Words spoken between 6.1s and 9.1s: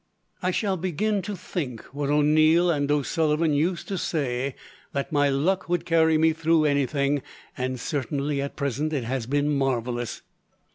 me through anything; and certainly, at present, it